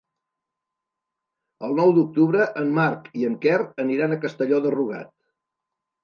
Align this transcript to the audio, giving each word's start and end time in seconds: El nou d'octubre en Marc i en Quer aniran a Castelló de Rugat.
El 1.67 1.75
nou 1.79 1.91
d'octubre 1.97 2.47
en 2.61 2.71
Marc 2.77 3.09
i 3.19 3.25
en 3.27 3.35
Quer 3.43 3.59
aniran 3.83 4.15
a 4.15 4.17
Castelló 4.23 4.63
de 4.65 4.73
Rugat. 4.77 5.13